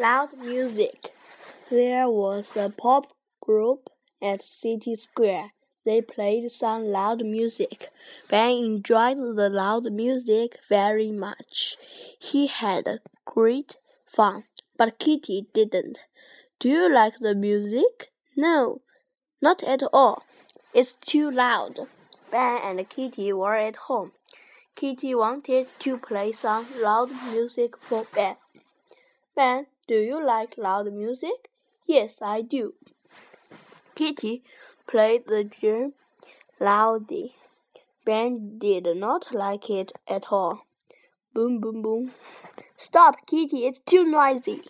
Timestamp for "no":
18.34-18.80